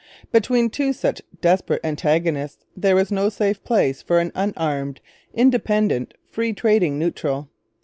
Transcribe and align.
Between 0.31 0.71
two 0.71 0.93
such 0.93 1.21
desperate 1.41 1.79
antagonists 1.85 2.65
there 2.75 2.95
was 2.95 3.11
no 3.11 3.29
safe 3.29 3.63
place 3.63 4.01
for 4.01 4.17
an 4.17 4.31
unarmed, 4.33 4.99
independent, 5.31 6.15
'free 6.27 6.53
trading' 6.53 6.97
neutral. 6.97 7.49